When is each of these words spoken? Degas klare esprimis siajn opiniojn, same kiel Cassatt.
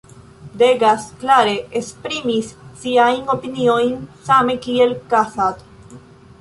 Degas 0.61 1.03
klare 1.23 1.53
esprimis 1.81 2.49
siajn 2.85 3.21
opiniojn, 3.37 3.95
same 4.33 4.59
kiel 4.67 5.01
Cassatt. 5.15 5.99